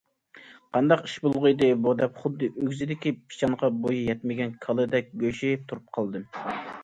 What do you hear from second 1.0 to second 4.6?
ئىش بولغىيدى بۇ، دەپ خۇددى ئۆگزىدىكى پىچانغا بويى يەتمىگەن